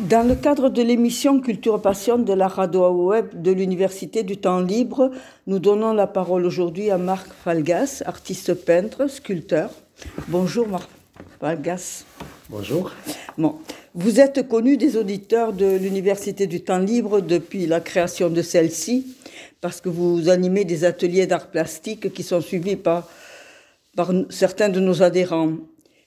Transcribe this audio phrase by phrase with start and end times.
[0.00, 4.60] Dans le cadre de l'émission Culture Passion de la radio web de l'Université du Temps
[4.60, 5.12] Libre,
[5.46, 9.70] nous donnons la parole aujourd'hui à Marc Falgas, artiste peintre, sculpteur.
[10.26, 10.90] Bonjour Marc
[11.38, 12.04] Falgas.
[12.50, 12.90] Bonjour.
[13.38, 13.54] Bon.
[13.94, 19.16] Vous êtes connu des auditeurs de l'Université du Temps Libre depuis la création de celle-ci,
[19.60, 23.08] parce que vous animez des ateliers d'art plastique qui sont suivis par,
[23.94, 25.52] par certains de nos adhérents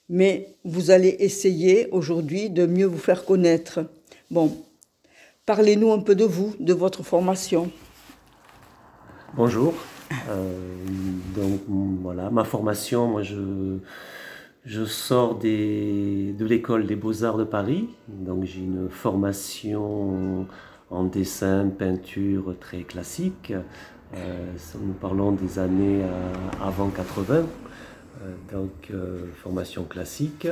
[0.10, 3.82] mais vous allez essayer aujourd'hui de mieux vous faire connaître.
[4.32, 4.52] Bon,
[5.46, 7.72] parlez-nous un peu de vous, de votre formation.
[9.36, 9.76] Bonjour.
[10.30, 10.44] Euh,
[11.36, 11.62] donc
[12.02, 13.78] voilà, ma formation, moi je,
[14.66, 17.90] je sors des, de l'école des beaux-arts de Paris.
[18.08, 20.48] Donc j'ai une formation
[20.90, 23.54] en dessin, peinture très classique.
[24.16, 27.44] Euh, nous parlons des années euh, avant 80.
[28.22, 30.48] Euh, donc euh, formation classique.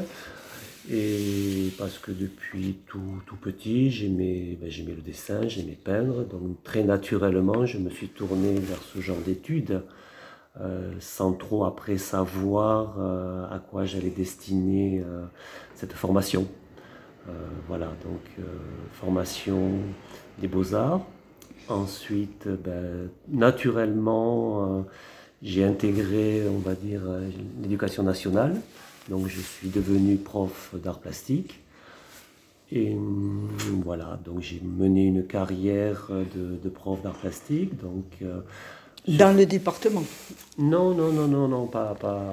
[0.89, 6.23] Et parce que depuis tout, tout petit, j'aimais ben, le dessin, j'aimais peindre.
[6.23, 9.83] Donc très naturellement, je me suis tourné vers ce genre d'études.
[10.59, 12.99] Euh, sans trop après savoir
[13.51, 15.03] à quoi j'allais destiner
[15.75, 16.47] cette formation.
[17.67, 18.45] voilà, donc
[18.93, 19.71] formation
[20.39, 21.05] des beaux-arts.
[21.67, 24.85] Ensuite, ben, naturellement,
[25.43, 27.29] j'ai intégré, on va dire, euh,
[27.61, 28.55] l'éducation nationale.
[29.09, 31.59] Donc je suis devenu prof d'art plastique.
[32.71, 33.49] Et hum,
[33.83, 37.79] voilà, donc j'ai mené une carrière de, prof d'art plastique.
[37.81, 38.41] Donc, euh,
[39.07, 40.03] Dans le département
[40.57, 41.95] Non, non, non, non, non, pas.
[41.95, 42.25] pas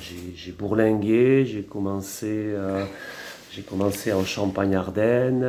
[0.00, 2.28] j'ai bourlingué, j'ai commencé.
[2.28, 2.84] Euh,
[3.50, 5.44] j'ai commencé en Champagne-Ardenne,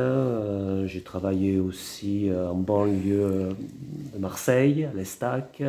[0.86, 3.48] j'ai travaillé aussi en banlieue
[4.12, 5.62] de Marseille, à l'Estac.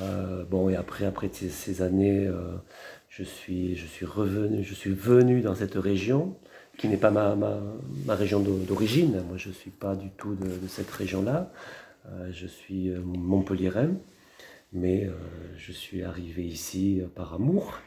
[0.00, 2.56] Euh, bon, et après, après ces, années, euh,
[3.08, 6.36] je, suis, je, suis revenu, je suis venu dans cette région,
[6.78, 7.60] qui n'est pas ma, ma,
[8.06, 9.22] ma région d'origine.
[9.28, 11.52] Moi, je ne suis pas du tout de, cette région-là.
[12.06, 13.90] Euh, je suis montpelliérain,
[14.72, 15.08] mais
[15.56, 17.78] je suis arrivé ici par amour.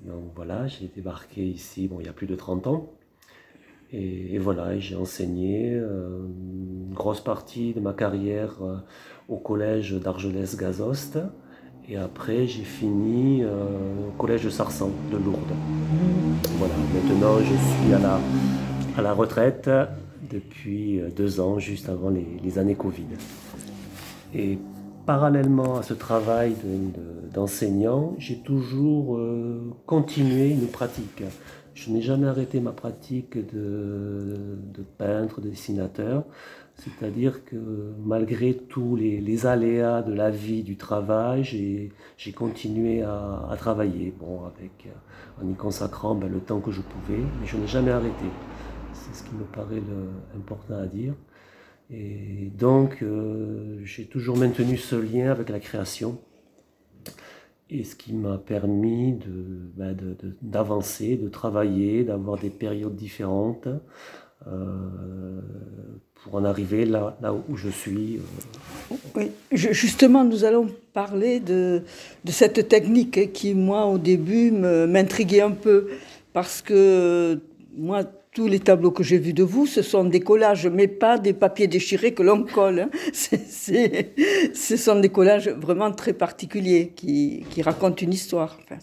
[0.00, 2.92] Donc voilà, j'ai débarqué ici bon, il y a plus de 30 ans.
[3.92, 8.58] Et, et voilà, j'ai enseigné une grosse partie de ma carrière
[9.28, 11.18] au collège d'Argelès-Gazost.
[11.88, 15.52] Et après, j'ai fini euh, au collège de Sarsan de Lourdes.
[16.58, 18.18] Voilà, maintenant je suis à la,
[18.96, 19.68] à la retraite
[20.30, 23.04] depuis euh, deux ans, juste avant les, années Covid.
[24.34, 24.58] Et
[25.04, 26.54] parallèlement à ce travail
[27.34, 31.22] d'enseignant, j'ai toujours euh, continué une pratique.
[31.74, 36.24] Je n'ai jamais arrêté ma pratique de, de peintre, de dessinateur.
[36.76, 37.56] C'est-à-dire que
[38.04, 44.86] malgré tous les, aléas de la vie, du travail, j'ai continué à, travailler, bon, avec,
[44.86, 48.24] euh, en y consacrant ben, le temps que je pouvais, mais je n'ai jamais arrêté.
[48.92, 49.82] C'est ce qui me paraît
[50.36, 51.14] important à dire.
[51.90, 56.18] Et donc, euh, j'ai toujours maintenu ce lien avec la création,
[57.70, 59.18] et ce qui m'a permis
[59.76, 59.96] ben,
[60.42, 63.68] d'avancer, de, de, travailler, d'avoir des périodes différentes.
[64.46, 65.40] Euh,
[66.22, 67.16] pour en arriver là,
[67.48, 68.16] où je suis.
[68.16, 68.96] Euh.
[69.14, 71.82] Oui, justement, nous allons parler de,
[72.26, 75.88] cette technique qui, moi, au début, m'intriguait un peu,
[76.32, 77.38] parce que
[77.76, 81.18] moi, tous les tableaux que j'ai vus de vous, ce sont des collages, mais pas
[81.18, 82.80] des papiers déchirés que l'on colle.
[82.80, 82.90] Hein.
[83.12, 88.58] ce sont des collages vraiment très particuliers qui, qui racontent une histoire.
[88.64, 88.78] Enfin,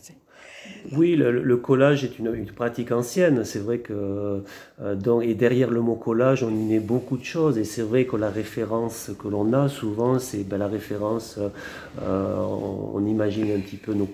[0.94, 3.44] oui, le, collage est une, pratique ancienne.
[3.46, 4.44] C'est vrai que
[4.82, 7.58] euh, et derrière le mot collage, on y met beaucoup de choses.
[7.58, 11.40] Et c'est vrai que la référence que l'on a souvent, c'est ben, la référence.
[12.02, 12.36] Euh,
[12.94, 14.08] on, imagine un petit peu nos,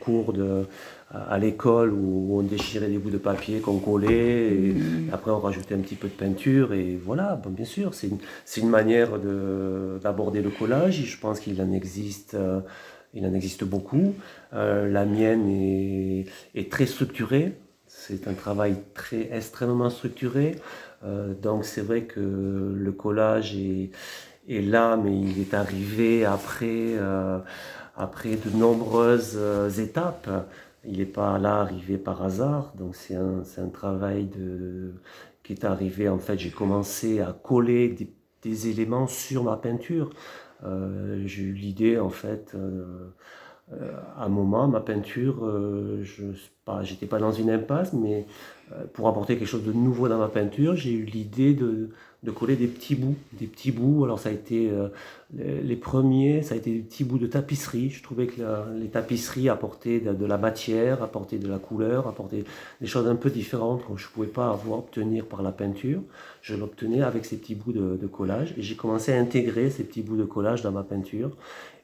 [0.00, 0.64] cours de,
[1.10, 4.54] à l'école où on déchirait des bouts de papier qu'on collait.
[4.54, 5.10] Et mm.
[5.12, 6.72] après, on rajoutait un petit peu de peinture.
[6.72, 8.18] Et voilà, bien sûr, c'est une,
[8.56, 9.18] une, manière
[10.02, 11.04] d'aborder le collage.
[11.04, 12.36] je pense qu'il en existe.
[13.14, 14.14] Il en existe beaucoup.
[14.54, 15.48] Euh, la mienne
[16.54, 17.58] est, très structurée.
[17.86, 20.56] C'est un travail très extrêmement structuré.
[21.04, 23.90] Euh, donc c'est vrai que le collage est,
[24.48, 27.38] là, mais il est arrivé après, euh,
[27.96, 29.38] après de nombreuses
[29.78, 30.30] étapes.
[30.84, 32.72] Il n'est pas là arrivé par hasard.
[32.78, 34.28] Donc c'est un, un, travail
[35.42, 36.08] qui est arrivé.
[36.08, 37.94] En fait, j'ai commencé à coller
[38.42, 40.10] des éléments sur ma peinture.
[40.64, 43.10] Euh, j'ai eu l'idée, en fait, euh,
[44.16, 45.48] à un moment, ma peinture,
[46.02, 46.32] je
[46.64, 48.26] pas, j'étais pas dans une impasse, mais
[48.72, 51.90] euh, pour apporter quelque chose de nouveau dans ma peinture, j'ai eu l'idée de,
[52.22, 54.04] de, coller des petits bouts, des petits bouts.
[54.04, 54.88] Alors ça a été euh,
[55.32, 57.90] les, premiers, ça a été des petits bouts de tapisserie.
[57.90, 58.42] Je trouvais que
[58.78, 62.44] les tapisseries apportaient de, la matière, apportaient de la couleur, apportaient
[62.80, 66.02] des choses un peu différentes que je ne pouvais pas avoir obtenir par la peinture.
[66.42, 70.02] Je l'obtenais avec ces petits bouts de, collage et j'ai commencé à intégrer ces petits
[70.02, 71.30] bouts de collage dans ma peinture.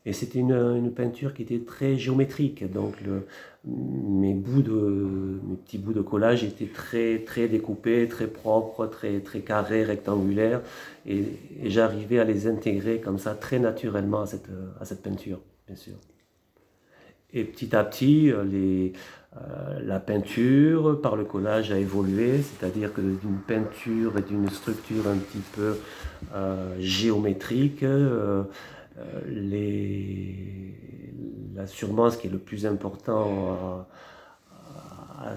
[0.07, 2.71] Et c'était une, une, peinture qui était très géométrique.
[2.73, 3.27] Donc le,
[3.69, 9.21] mes, bouts de, mes petits bouts de collage étaient très, très découpés, très propres, très,
[9.21, 10.63] très carrés, rectangulaires.
[11.07, 11.25] Et,
[11.65, 14.51] j'arrivais à les intégrer comme ça très naturellement à cette,
[14.81, 15.95] à cette peinture, bien sûr.
[17.33, 18.95] Et petit à petit, les,
[19.37, 25.07] euh, la peinture par le collage a évolué, c'est-à-dire que d'une peinture et d'une structure
[25.07, 25.77] un petit peu
[26.35, 28.43] euh, géométrique, euh, euh,
[29.27, 30.75] les,
[31.55, 33.87] là, sûrement, ce qui est le plus important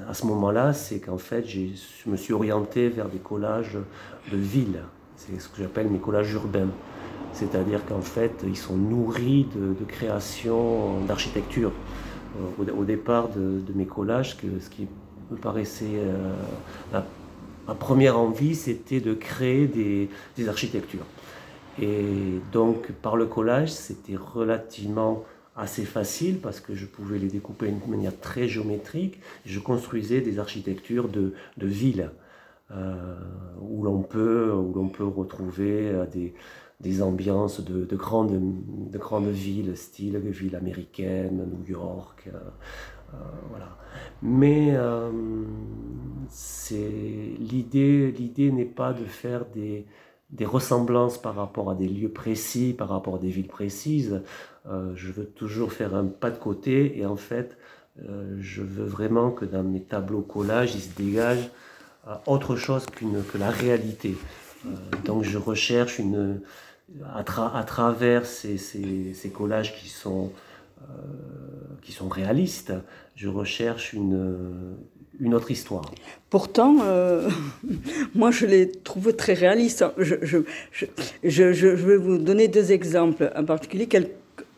[0.08, 3.78] à, ce moment-là, c'est qu'en fait, je me suis orienté vers des collages
[4.31, 4.84] de villes.
[5.16, 6.69] C'est ce que j'appelle mes collages urbains.
[7.34, 11.72] C'est-à-dire qu'en fait, ils sont nourris de, création d'architecture.
[12.60, 14.88] Euh, au, départ de, mes collages, ce qui
[15.30, 16.34] me paraissait euh,
[16.94, 21.06] ma, première envie, c'était de créer des architectures.
[21.80, 25.24] Et donc, par le collage, c'était relativement
[25.56, 29.20] assez facile parce que je pouvais les découper d'une manière très géométrique.
[29.46, 32.12] Je construisais des architectures de, de villes
[32.72, 33.16] euh,
[33.62, 34.54] où l'on peut,
[34.94, 36.34] peut retrouver euh, des,
[36.80, 38.40] des ambiances de, de, grandes,
[38.92, 42.30] de grandes villes, style ville américaine, New York.
[42.34, 43.18] Euh,
[43.50, 43.78] voilà.
[44.22, 44.74] Mais
[46.30, 46.78] c'est
[47.40, 49.86] l'idée n'est pas de faire des,
[50.31, 54.22] des ressemblances par rapport à des lieux précis, par rapport à des villes précises.
[54.69, 57.57] Euh, je veux toujours faire un pas de côté et en fait,
[58.07, 61.50] euh, je veux vraiment que dans mes tableaux collages, il se dégage
[62.07, 64.16] euh, autre chose qu'une, que la réalité.
[65.06, 66.42] donc je recherche une,
[67.04, 67.24] à,
[67.57, 70.31] à travers ces, ces, ces, collages qui sont,
[71.81, 72.74] qui sont réalistes,
[73.16, 74.75] je recherche une,
[75.22, 75.90] une autre histoire.
[76.30, 77.30] Pourtant, euh,
[78.16, 79.86] moi, je l'ai trouvé très réaliste.
[79.98, 80.38] Je, je,
[81.24, 83.32] je, je, vais vous donner deux exemples.
[83.36, 84.10] En particulier, quel,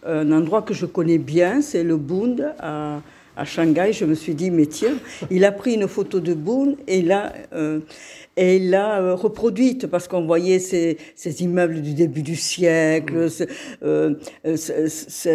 [0.06, 3.02] un endroit que je connais bien, c'est le Bund à,
[3.36, 3.92] à, Shanghai.
[3.92, 4.96] Je me suis dit, mais tiens,
[5.30, 7.80] il a pris une photo de Bund et l'a euh,
[8.36, 13.28] et l'a euh, reproduite parce qu'on voyait ces, ces, immeubles du début du siècle,
[13.84, 14.16] euh,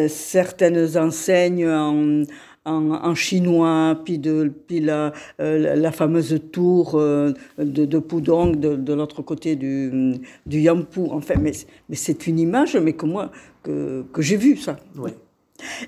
[0.08, 2.22] certaines enseignes en
[2.68, 8.92] en, chinois, puis, de, puis la, euh, la, fameuse tour euh, de, de Pudong de,
[8.92, 10.14] l'autre côté du,
[10.46, 11.00] du Yampu.
[11.10, 11.52] Enfin, mais,
[11.88, 13.30] mais c'est une image, mais que moi,
[13.62, 14.76] que, que j'ai vue, ça.
[14.96, 15.10] Oui.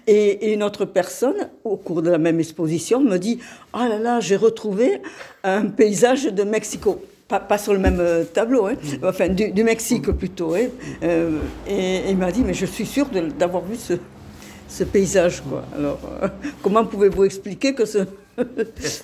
[0.06, 3.38] Et, une autre personne, au cours de la même exposition, me dit
[3.72, 5.00] Ah là là, j'ai retrouvé
[5.44, 7.00] un paysage de Mexico.
[7.28, 8.74] Pas, pas, sur le même euh, tableau, hein.
[8.74, 9.06] Mm.
[9.06, 10.54] enfin du, du, Mexique plutôt.
[10.54, 10.66] Hein.
[11.02, 13.06] et, et, il m'a dit Mais je suis sûr
[13.38, 13.94] d'avoir vu ce,
[14.70, 15.42] ce paysage.
[15.42, 15.64] Quoi.
[15.76, 16.28] Alors, euh,
[16.62, 17.98] comment pouvez-vous expliquer que ce...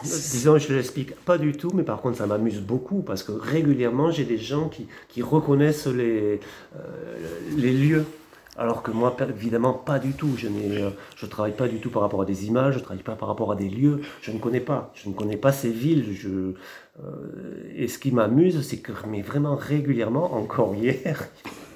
[0.02, 3.32] Disons, je ne l'explique pas du tout, mais par contre, ça m'amuse beaucoup parce que
[3.32, 6.40] régulièrement, j'ai des gens qui, reconnaissent les,
[6.76, 6.78] euh,
[7.56, 8.04] les lieux.
[8.58, 10.30] Alors que moi, évidemment, pas du tout.
[10.38, 13.02] Je ne euh, travaille pas du tout par rapport à des images, je ne travaille
[13.02, 14.00] pas par rapport à des lieux.
[14.22, 14.92] Je ne connais pas.
[14.94, 16.16] Je ne connais pas ces villes.
[17.74, 21.28] Et ce qui m'amuse, c'est que mais vraiment régulièrement, encore hier,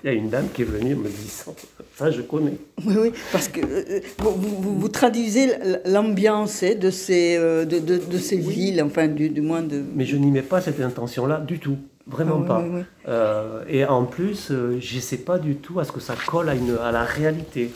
[0.02, 1.54] il y a une dame qui est venue me disant
[1.96, 2.56] ça, je connais.
[2.86, 5.52] Oui, oui, parce que euh, vous, vous, traduisez
[5.84, 9.82] l'ambiance hein, de ces, euh, de, de, de, ces villes, enfin, du, du, moins de.
[9.94, 11.76] Mais je n'y mets pas cette intention-là du tout.
[12.06, 12.64] Vraiment ah pas.
[13.08, 16.48] Euh, et en plus, je ne sais pas du tout à ce que ça colle
[16.48, 17.70] à, une, à la réalité.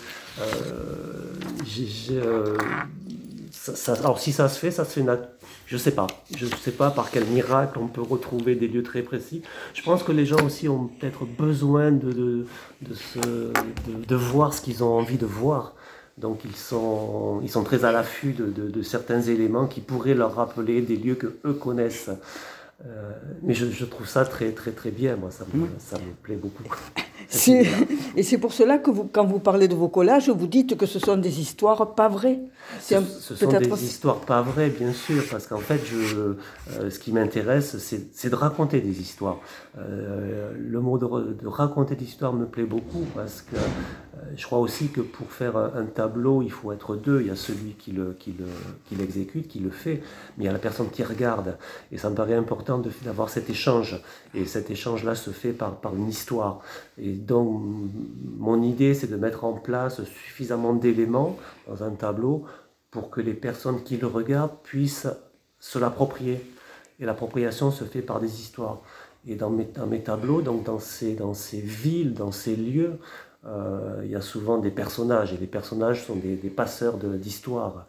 [3.52, 5.02] ça, alors, si ça se fait, ça se fait
[5.66, 6.06] je ne sais pas.
[6.36, 9.42] Je sais pas par quel miracle on peut retrouver des lieux très précis.
[9.72, 12.46] Je pense que les gens aussi ont peut-être besoin de, de,
[12.82, 13.52] de,
[14.06, 15.74] de, voir ce qu'ils ont envie de voir.
[16.18, 20.80] Donc ils sont, ils sont très à l'affût de, certains éléments qui pourraient leur rappeler
[20.80, 22.10] des lieux que eux connaissent.
[22.86, 23.12] Euh,
[23.42, 26.36] mais je, je, trouve ça très très très bien, moi ça me, ça me plaît
[26.36, 26.64] beaucoup.
[28.16, 30.86] Et c'est pour cela que vous, quand vous parlez de vos collages, vous dites que
[30.86, 32.40] ce sont des histoires pas vraies.
[32.80, 36.98] Ce, ce sont des histoires pas vraies, bien sûr, parce qu'en fait, je, euh, ce
[36.98, 39.40] qui m'intéresse, c'est de raconter des histoires.
[39.78, 43.56] Euh, le mot de, de, raconter des histoires me plaît beaucoup, parce que
[44.36, 47.20] je crois aussi que pour faire un, tableau, il faut être deux.
[47.20, 48.46] Il y a celui qui l'exécute, qui, le,
[48.86, 50.02] qui, l'exécute, qui le fait,
[50.36, 51.56] mais il y a la personne qui regarde.
[51.92, 54.00] Et ça me paraît important d'avoir cet échange.
[54.34, 56.60] Et cet échange-là se fait par, par une histoire.
[56.98, 57.62] Et donc,
[58.38, 61.36] mon idée, c'est de mettre en place suffisamment d'éléments
[61.68, 62.44] dans un tableau
[62.90, 65.08] pour que les personnes qui le regardent puissent
[65.58, 66.40] se l'approprier.
[67.00, 68.80] Et l'appropriation se fait par des histoires.
[69.26, 72.98] Et dans mes, mes tableaux, donc dans ces, dans ces villes, dans ces lieux,
[73.46, 75.32] euh, il y a souvent des personnages.
[75.32, 77.86] Et les personnages sont des, passeurs d'histoire.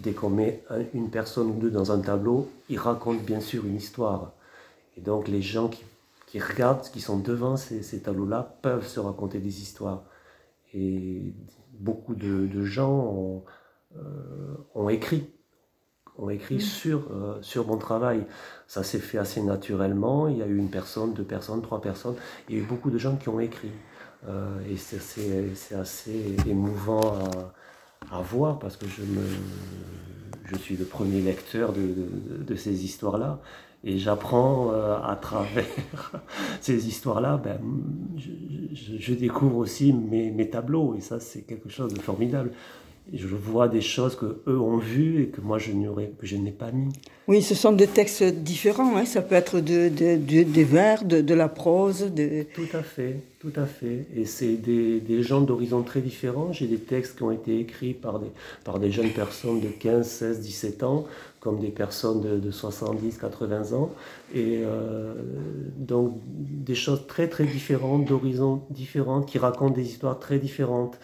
[0.00, 0.62] Dès qu'on met
[0.94, 4.32] une personne ou deux dans un tableau, ils racontent bien sûr une histoire.
[4.96, 5.84] Et donc les gens qui,
[6.26, 10.04] qui regardent, qui sont devant ces, ces tableaux-là, peuvent se raconter des histoires.
[10.74, 11.34] Et
[11.78, 13.44] beaucoup de, de gens ont,
[13.96, 15.28] euh, ont écrit
[16.18, 16.60] ont écrit mm.
[16.60, 18.26] sur, euh, sur mon travail.
[18.66, 20.28] Ça s'est fait assez naturellement.
[20.28, 22.16] Il y a eu une personne, deux personnes, trois personnes.
[22.48, 23.72] Il y a eu beaucoup de gens qui ont écrit.
[24.28, 27.52] Euh, et c'est assez, émouvant à,
[28.10, 31.94] à, voir parce que je, suis le premier lecteur de,
[32.46, 33.40] de, ces histoires-là.
[33.84, 36.12] Et j'apprends euh, à travers
[36.60, 37.60] ces histoires-là, ben,
[38.16, 40.94] je, découvre aussi mes, mes tableaux.
[40.96, 42.52] Et ça, c'est quelque chose de formidable
[43.12, 46.50] je vois des choses que eux ont vues et que moi je que je n'ai
[46.50, 46.92] pas mis.
[47.28, 48.96] Oui, ce sont des textes différents.
[48.96, 49.04] Hein.
[49.04, 52.12] Ça peut être de, de, des vers, de, la prose.
[52.54, 54.06] Tout à fait, tout à fait.
[54.14, 56.52] Et c'est des, des, gens d'horizons très différents.
[56.52, 58.30] J'ai des textes qui ont été écrits par des,
[58.64, 61.04] par des jeunes personnes de 15, 16, 17 ans,
[61.40, 63.90] comme des personnes de, de 70, 80 ans.
[64.34, 65.14] Et euh,
[65.76, 70.98] donc des choses très très différentes, d'horizons différents, qui racontent des histoires très différentes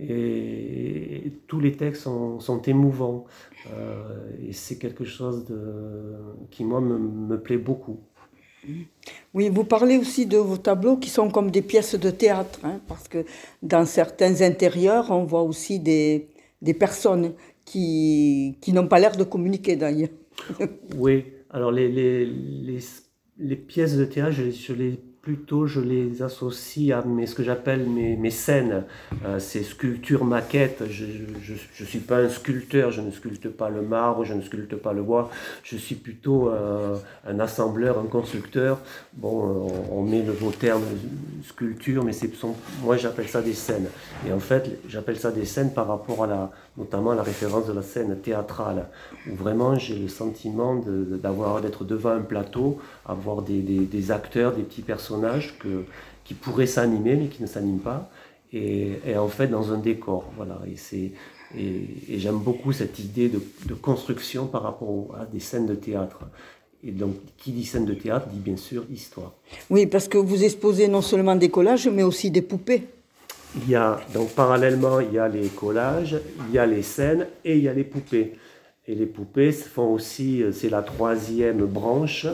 [0.00, 3.24] et tous les textes sont, sont émouvants.
[3.72, 4.02] Euh,
[4.46, 6.14] et c'est quelque chose de,
[6.50, 8.00] qui, moi, me, me, plaît beaucoup.
[9.34, 12.80] Oui, vous parlez aussi de vos tableaux qui sont comme des pièces de théâtre, hein,
[12.88, 13.24] parce que
[13.62, 16.28] dans certains intérieurs, on voit aussi des,
[16.62, 17.32] des personnes
[17.64, 20.10] qui, qui n'ont pas l'air de communiquer d'ailleurs.
[20.96, 22.78] oui, alors les, les, les,
[23.38, 27.42] les, pièces de théâtre, je, je les plutôt je les associe à mes, ce que
[27.42, 28.84] j'appelle mes, mes, scènes,
[29.24, 30.82] euh, ces sculptures maquettes.
[30.90, 34.76] Je ne suis pas un sculpteur, je ne sculpte pas le marbre, je ne sculpte
[34.76, 35.30] pas le bois,
[35.62, 38.80] je suis plutôt euh, un assembleur, un constructeur.
[39.14, 40.82] Bon, on, met le mot terme
[41.42, 42.30] sculpture, mais c'est
[42.82, 43.88] moi j'appelle ça des scènes.
[44.28, 47.72] Et en fait, j'appelle ça des scènes par rapport à la, notamment la référence de
[47.72, 48.88] la scène théâtrale,
[49.30, 54.82] où vraiment j'ai le sentiment d'avoir d'être devant un plateau, avoir des, acteurs, des petits
[54.82, 55.84] personnages que,
[56.24, 58.10] qui pourraient s'animer mais qui ne s'animent pas.
[58.52, 60.30] Et, en fait dans un décor.
[60.36, 60.60] Voilà.
[60.70, 61.12] Et, c'est,
[61.56, 66.20] et, j'aime beaucoup cette idée de, construction par rapport à des scènes de théâtre.
[66.86, 69.32] Et donc, qui dit scène de théâtre dit bien sûr histoire.
[69.70, 72.82] Oui, parce que vous exposez non seulement des collages, mais aussi des poupées.
[73.56, 76.16] Il y a, donc parallèlement, il y a les collages,
[76.48, 78.34] il y a les scènes et il y a les poupées.
[78.86, 82.26] Et les poupées font aussi, euh, c'est la troisième branche,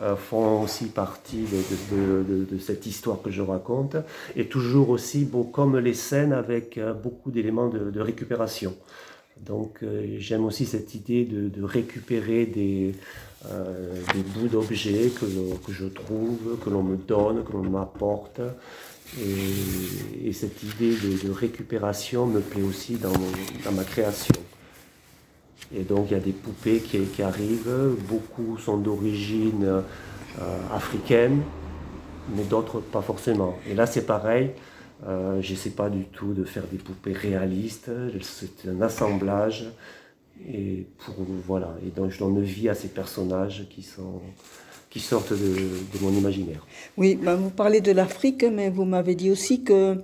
[0.00, 1.44] euh, font aussi partie
[1.92, 3.96] de, cette histoire que je raconte,
[4.34, 8.74] et toujours aussi, bon, comme les scènes, avec euh, beaucoup d'éléments de, récupération.
[9.44, 9.84] Donc
[10.18, 12.92] j'aime aussi cette idée de, récupérer des,
[13.44, 15.26] des bouts d'objets que,
[15.64, 18.40] que, je trouve, que l'on me donne, que l'on m'apporte.
[19.16, 23.12] Et, et, cette idée de, récupération me plaît aussi dans,
[23.72, 24.34] ma création.
[25.74, 31.42] Et donc il y a des poupées qui, arrivent, beaucoup sont d'origine euh, africaine,
[32.34, 33.58] mais d'autres pas forcément.
[33.68, 34.50] Et là c'est pareil,
[35.06, 39.70] euh, je sais pas du tout de faire des poupées réalistes, c'est un assemblage.
[40.46, 41.76] Et pour, voilà.
[41.84, 44.20] et donc je donne vie à ces personnages qui, sont,
[44.90, 46.66] qui sortent de, de mon imaginaire.
[46.96, 49.98] Oui, ben vous parlez de l'Afrique, mais vous m'avez dit aussi que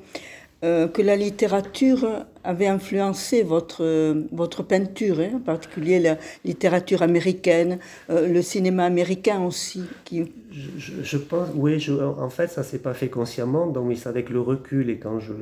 [0.65, 3.85] euh, que la littérature avait influencé votre,
[4.33, 9.83] votre peinture, hein, en particulier la littérature américaine, euh, le cinéma américain aussi.
[10.07, 10.33] Qui...
[10.79, 14.41] Je, pense, oui, je, en fait, ça s'est pas fait consciemment, donc c'est avec le
[14.41, 15.35] recul et quand je,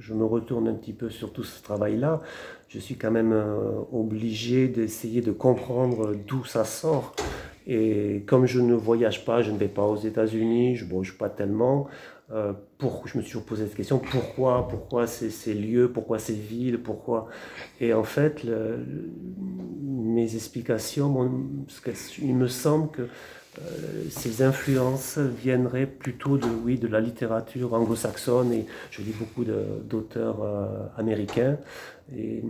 [0.00, 2.20] je, me retourne un petit peu sur tout ce travail-là,
[2.68, 3.56] je suis quand même euh,
[3.92, 7.14] obligé d'essayer de comprendre d'où ça sort.
[7.66, 11.16] Et comme je ne voyage pas, je ne vais pas aux États-Unis, je ne bouge
[11.16, 11.88] pas tellement,
[12.32, 16.78] euh, je me suis toujours posé cette question, pourquoi, pourquoi ces, lieux, pourquoi ces villes,
[16.78, 17.28] pourquoi...
[17.80, 18.46] Et en fait,
[19.82, 21.30] mes explications,
[22.22, 28.52] il me semble que euh, ces influences viendraient plutôt de, oui, de la littérature anglo-saxonne
[28.52, 30.66] et je lis beaucoup d'auteurs euh,
[30.96, 31.56] américains
[32.16, 32.42] et,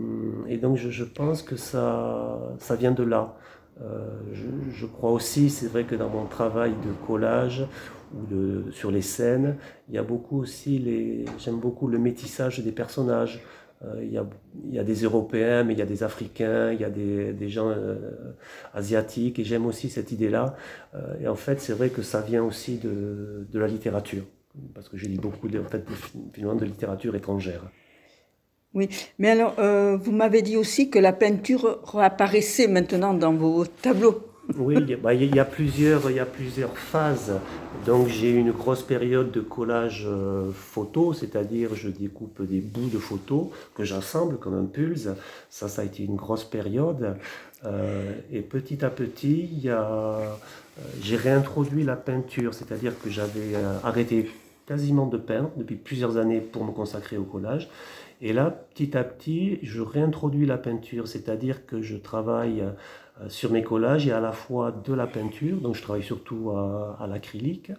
[0.48, 3.36] et donc je, je, pense que ça, ça vient de là.
[3.82, 4.20] Euh,
[4.72, 7.66] je, crois aussi, c'est vrai que dans mon travail de collage
[8.14, 9.56] ou sur les scènes,
[9.88, 13.42] il y a beaucoup aussi les, j'aime beaucoup le métissage des personnages.
[13.84, 14.12] Euh, il,
[14.72, 17.68] y a, des Européens, mais il y a des Africains, il y a des, gens
[17.70, 17.96] euh,
[18.72, 20.56] asiatiques, et j'aime aussi cette idée-là.
[21.20, 24.24] Et en fait, c'est vrai que ça vient aussi de, la littérature,
[24.74, 27.64] parce que je lis beaucoup de, en fait, de littérature étrangère.
[28.74, 28.88] Oui,
[29.20, 34.20] mais alors, euh, vous m'avez dit aussi que la peinture réapparaissait maintenant dans vos tableaux.
[34.58, 34.88] Oui, il
[35.34, 37.32] y, a, plusieurs, phases.
[37.86, 42.98] Donc j'ai une grosse période de collage euh, photo, c'est-à-dire je découpe des bouts de
[42.98, 45.08] photos que j'assemble comme un pulse.
[45.48, 47.16] Ça, ça a été une grosse période.
[47.64, 49.66] Euh, et petit à petit,
[51.00, 54.28] j'ai réintroduit la peinture, c'est-à-dire que j'avais arrêté
[54.66, 57.68] quasiment de peindre depuis plusieurs années pour me consacrer au collage.
[58.20, 63.50] Et là, petit à petit, je réintroduis la peinture, c'est-à-dire que je travaille euh, sur
[63.50, 67.72] mes collages, a à la fois de la peinture, donc je travaille surtout à, l'acrylique,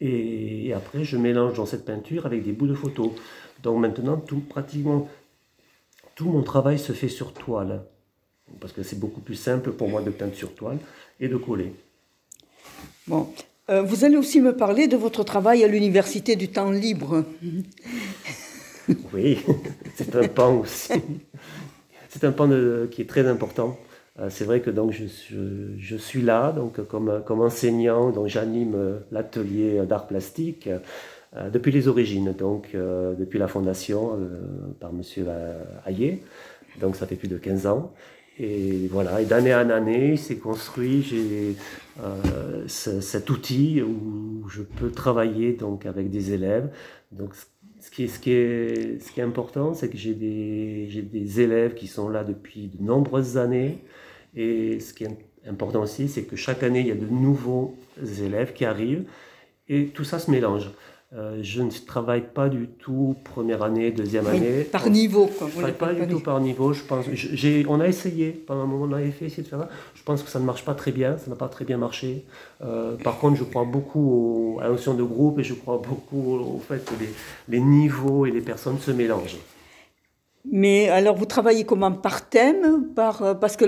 [0.00, 3.12] et, et après je mélange dans cette peinture avec des bouts de photos.
[3.62, 5.08] Donc maintenant, tout, pratiquement
[6.20, 7.82] tout mon travail se fait sur toile,
[8.60, 10.78] parce que c'est beaucoup plus simple pour moi de peindre sur toile
[11.18, 11.72] et de coller.
[13.06, 13.32] Bon,
[13.70, 17.24] vous allez aussi me parler de votre travail à l'Université du temps libre.
[19.12, 19.38] Oui,
[19.94, 20.92] c'est un pan aussi.
[22.08, 22.48] C'est un pan
[22.90, 23.78] qui est très important.
[24.18, 29.82] Euh, C'est vrai que donc je, suis là donc comme, enseignant, donc j'anime euh, l'atelier
[29.86, 30.68] d'art plastique
[31.36, 34.40] euh, depuis les origines, donc euh, depuis la fondation euh,
[34.80, 36.20] par Monsieur euh, Hayet.
[36.80, 37.92] Donc ça fait plus de 15 ans.
[38.42, 41.56] Et voilà, et d'année en année, s'est construit, j'ai
[42.02, 46.70] euh, ce- cet outil où je peux travailler donc avec des élèves.
[47.12, 47.34] Donc
[47.80, 51.02] ce qui est, ce qui est, ce qui est important, c'est que j'ai des, j'ai
[51.02, 53.78] des élèves qui sont là depuis de nombreuses années.
[54.34, 57.76] Et ce qui est important aussi, c'est que chaque année, il y a de nouveaux
[58.22, 59.04] élèves qui arrivent
[59.68, 60.70] et tout ça se mélange.
[61.12, 64.62] Euh, je ne travaille pas du tout première année, deuxième Oui, année.
[64.62, 65.48] par niveau, quoi.
[65.48, 66.72] Je Vous travaille pas du tout par niveau.
[66.72, 69.68] Je pense, j'ai, on a essayé, pendant un moment, on a essayé de faire ça.
[69.96, 72.24] Je pense que ça ne marche pas très bien, ça n'a pas très bien marché.
[72.62, 75.82] Euh, par contre, je crois beaucoup au- à la notion de groupe et je crois
[75.84, 77.08] beaucoup au, au fait que les,
[77.48, 79.38] les niveaux et les personnes se mélangent.
[80.50, 83.66] Mais alors, vous travaillez comment Par thème par, euh, Parce que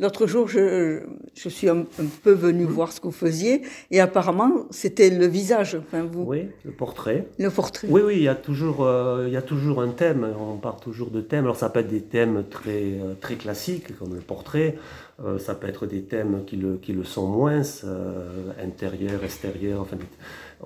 [0.00, 1.00] l'autre jour, je,
[1.34, 5.26] je suis un, un peu venue voir ce que vous faisiez, et apparemment, c'était le
[5.26, 7.28] visage, enfin, vous, Oui, le portrait.
[7.38, 7.86] le portrait.
[7.88, 10.26] Oui, oui, il y a toujours, euh, il y a toujours un thème.
[10.38, 11.44] On part toujours de thèmes.
[11.44, 14.76] Alors ça peut être des thèmes très, euh, très classiques comme le portrait.
[15.22, 19.80] Euh, ça peut être des thèmes qui le, qui le sont moins, euh, intérieur, extérieur.
[19.80, 19.96] Enfin,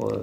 [0.01, 0.17] euh,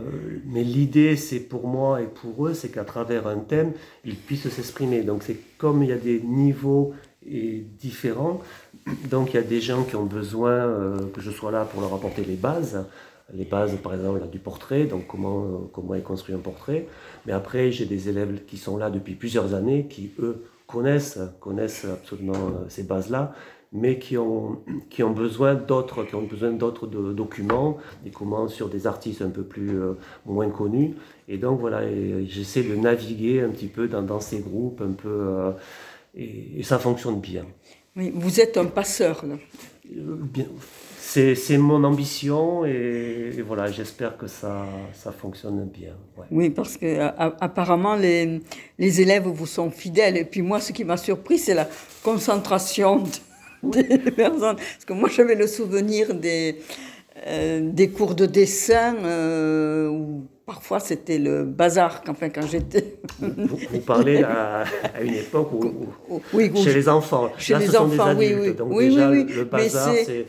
[0.45, 4.49] mais l'idée, c'est pour moi et pour eux, c'est qu'à travers un thème, ils puissent
[4.49, 5.01] s'exprimer.
[5.03, 6.93] Donc c'est comme il y a des niveaux
[7.27, 8.41] et différents.
[9.09, 11.81] Donc il y a des gens qui ont besoin euh, que je sois là pour
[11.81, 12.85] leur apporter les bases
[13.33, 16.87] les bases, par exemple, là, du portrait, donc comment, euh, comment est construit un portrait.
[17.25, 21.85] Mais après, j'ai des élèves qui sont là depuis plusieurs années, qui, eux, connaissent, connaissent
[21.85, 22.35] absolument
[22.69, 23.33] ces bases-là,
[23.75, 24.59] mais qui ont,
[24.89, 29.21] qui ont besoin d'autres, qui ont besoin d'autres de- documents, des commandes sur des artistes
[29.21, 29.93] un peu plus euh,
[30.25, 30.93] moins connus.
[31.27, 34.93] Et donc, voilà, et j'essaie de naviguer un petit peu dans, dans ces groupes, un
[34.93, 35.51] peu, euh,
[36.15, 37.45] et, et ça fonctionne bien.
[37.97, 39.35] Oui, vous êtes un passeur, là.
[39.95, 40.45] Euh, bien.
[40.97, 45.93] C'est, c'est mon ambition et, et voilà, j'espère que ça, ça fonctionne bien.
[46.17, 46.25] ouais.
[46.31, 48.41] Oui, parce que a- apparemment les,
[48.79, 50.17] les élèves vous sont fidèles.
[50.17, 51.67] Et puis moi, ce qui m'a surpris, c'est la
[52.03, 53.03] concentration
[53.71, 54.55] des personnes.
[54.57, 56.57] Parce que moi, j'avais le souvenir des,
[57.27, 62.01] euh, des cours de dessin euh, où parfois c'était le bazar.
[62.07, 62.97] Enfin, quand j'étais.
[63.19, 67.29] Vous, vous parlez à, à une époque où, où- Oui, où chez je- les enfants.
[67.37, 68.47] chez Là, les ce sont enfants, des oui, adultes.
[68.49, 68.53] oui.
[68.55, 69.33] Donc Oui, déjà, oui, le- oui.
[69.33, 70.25] le Mais bazar, c'est-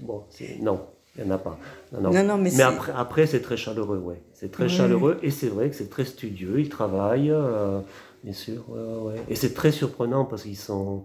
[0.00, 0.22] bon.
[0.62, 0.80] non,
[1.18, 1.58] il n'y en a pas.
[1.92, 2.10] Non, non.
[2.10, 4.20] Non, non, mais après, après, c'est très chaleureux, ouais.
[4.32, 4.70] C'est très Oui.
[4.70, 6.54] chaleureux et c'est vrai que c'est très studieux.
[6.58, 7.80] Ils travaillent, euh,
[8.24, 8.64] bien sûr.
[8.68, 9.20] ouais, ouais, ouais.
[9.28, 11.04] Et c'est très surprenant parce qu'ils sont.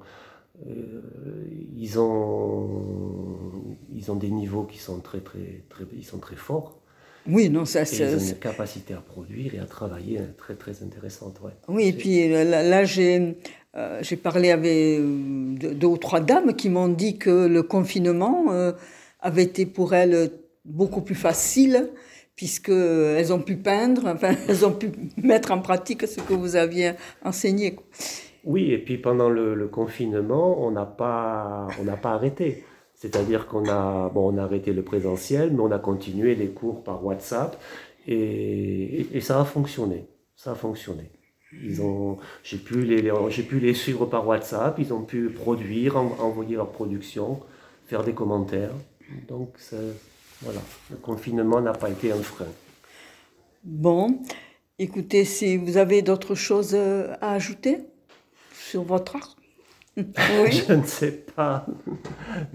[0.67, 1.01] Euh,
[1.75, 6.81] ils ont, ils ont des niveaux qui sont très, très, très, ils sont très forts.
[7.27, 8.31] Oui, non, ça, Et ils ont c'est.
[8.33, 11.39] une capacité à produire et à travailler euh, très très intéressante.
[11.43, 11.51] Ouais.
[11.67, 13.35] Oui, et puis euh, là, là, j'ai
[13.75, 18.73] euh, parlé avec deux, deux ou trois dames qui m'ont dit que le confinement euh,
[19.21, 20.31] avait été pour elles
[20.65, 21.89] beaucoup plus facile
[22.35, 26.91] puisqu'elles ont pu peindre, enfin, elles ont pu mettre en pratique ce que vous aviez
[27.23, 27.77] enseigné.
[28.45, 32.63] Oui, et puis pendant le, confinement, on n'a pas, on n'a pas arrêté.
[32.93, 36.83] C'est-à-dire qu'on a, bon, on a arrêté le présentiel, mais on a continué les cours
[36.83, 37.59] par WhatsApp
[38.07, 40.05] et, ça a fonctionné.
[40.35, 41.09] Ça a fonctionné.
[41.63, 44.77] Ils ont, j'ai pu les, j'ai pu les suivre par WhatsApp.
[44.77, 47.39] Ils ont pu produire, en- envoyer leur production,
[47.85, 48.71] faire des commentaires.
[49.27, 49.57] Donc
[50.41, 50.59] voilà,
[50.91, 52.45] le confinement n'a pas été un frein.
[53.63, 54.19] Bon,
[54.77, 57.79] écoutez, si vous avez d'autres choses euh, à ajouter?
[58.69, 59.35] Sur votre art
[59.97, 60.51] Oui.
[60.67, 61.65] Je ne sais pas.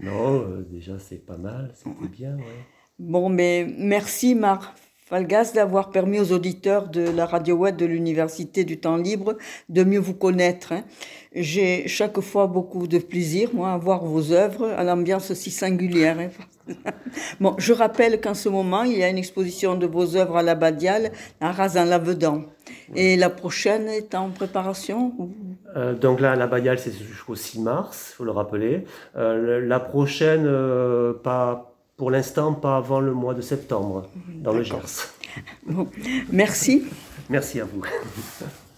[0.03, 2.37] Non, euh, déjà c'est pas mal, c'était bien.
[2.37, 2.65] Ouais.
[2.99, 4.75] Bon, mais merci Marc
[5.07, 9.37] Falgas d'avoir permis aux auditeurs de la radio web de l'Université du Temps Libre
[9.69, 10.73] de mieux vous connaître.
[10.73, 10.85] hein.
[11.35, 16.19] J'ai chaque fois beaucoup de plaisir, moi, à voir vos œuvres à l'ambiance si singulière.
[16.21, 16.31] hein.
[17.41, 20.43] Bon, je rappelle qu'en ce moment, il y a une exposition de vos œuvres à
[20.43, 22.45] l'Abbadiale, à Razan-Lavedan.
[22.95, 25.13] Et la prochaine est en préparation
[25.77, 28.85] Euh, donc là, la Bayal, c'est jusqu'au 6 mars, il faut le rappeler.
[29.17, 34.09] Euh, la prochaine, euh, pas, pour l'instant, pas avant le mois de septembre,
[34.43, 34.65] dans le.
[34.65, 35.13] Gers.
[35.67, 35.87] Bon,
[36.33, 36.87] Merci.
[37.29, 37.83] Merci à vous.